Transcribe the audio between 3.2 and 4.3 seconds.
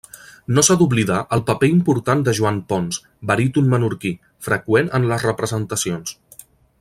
baríton menorquí,